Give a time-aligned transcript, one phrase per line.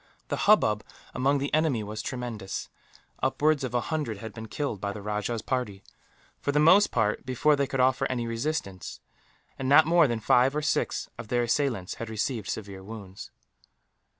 [0.29, 2.69] The hubbub among the enemy was tremendous.
[3.21, 5.83] Upwards of a hundred had been killed, by the rajah's party
[6.39, 8.99] for the most part before they could offer any resistance
[9.59, 13.29] and not more than five or six of their assailants had received severe wounds.